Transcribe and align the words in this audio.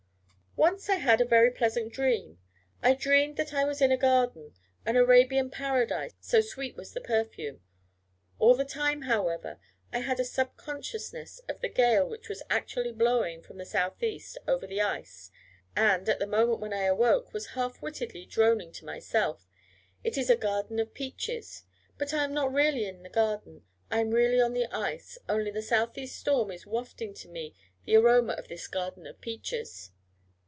Once 0.57 0.89
I 0.89 0.95
had 0.97 1.21
a 1.21 1.25
very 1.25 1.49
pleasant 1.49 1.93
dream. 1.93 2.37
I 2.83 2.93
dreamed 2.93 3.37
that 3.37 3.53
I 3.53 3.63
was 3.63 3.81
in 3.81 3.89
a 3.89 3.95
garden 3.97 4.53
an 4.85 4.97
Arabian 4.97 5.49
paradise 5.49 6.11
so 6.19 6.41
sweet 6.41 6.75
was 6.75 6.91
the 6.91 6.99
perfume. 6.99 7.61
All 8.37 8.53
the 8.53 8.65
time, 8.65 9.03
however, 9.03 9.59
I 9.93 9.99
had 9.99 10.19
a 10.19 10.25
sub 10.25 10.57
consciousness 10.57 11.39
of 11.47 11.61
the 11.61 11.69
gale 11.69 12.05
which 12.07 12.27
was 12.27 12.43
actually 12.49 12.91
blowing 12.91 13.41
from 13.41 13.59
the 13.59 13.65
S.E. 13.65 14.37
over 14.45 14.67
the 14.67 14.81
ice, 14.81 15.31
and, 15.73 16.07
at 16.09 16.19
the 16.19 16.27
moment 16.27 16.59
when 16.59 16.73
I 16.73 16.83
awoke, 16.83 17.31
was 17.31 17.47
half 17.55 17.81
wittedly 17.81 18.25
droning 18.25 18.73
to 18.73 18.85
myself; 18.85 19.47
'It 20.03 20.17
is 20.17 20.29
a 20.29 20.35
Garden 20.35 20.79
of 20.79 20.93
Peaches; 20.93 21.63
but 21.97 22.13
I 22.13 22.25
am 22.25 22.33
not 22.33 22.51
really 22.51 22.85
in 22.85 23.03
the 23.03 23.09
garden: 23.09 23.63
I 23.89 24.01
am 24.01 24.11
really 24.11 24.41
on 24.41 24.51
the 24.53 24.67
ice; 24.67 25.17
only, 25.29 25.49
the 25.49 25.59
S.E. 25.65 26.07
storm 26.07 26.51
is 26.51 26.67
wafting 26.67 27.13
to 27.13 27.29
me 27.29 27.55
the 27.85 27.95
aroma 27.95 28.33
of 28.33 28.49
this 28.49 28.67
Garden 28.67 29.07
of 29.07 29.21
Peaches.' 29.21 29.91